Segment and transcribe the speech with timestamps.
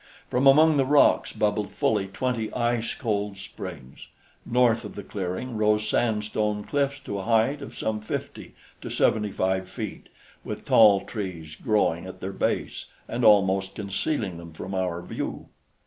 [0.31, 4.07] From among the rocks bubbled fully twenty ice cold springs.
[4.47, 9.29] North of the clearing rose sandstone cliffs to a height of some fifty to seventy
[9.29, 10.09] five feet,
[10.43, 15.49] with tall trees growing at their base and almost concealing them from our view.